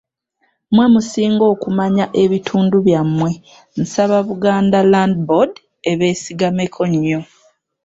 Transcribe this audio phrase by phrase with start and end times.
[0.69, 3.31] Mmwe musinga okumanya ebitundu byammwe
[3.81, 5.53] nsaba Buganda Land Board
[5.91, 7.21] ebeesigameko nnyo.